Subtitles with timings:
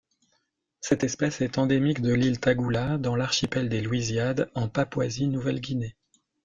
[0.79, 5.95] Cette espèce est endémique de l'île Tagula dans l'archipel des Louisiades en Papouasie-Nouvelle-Guinée.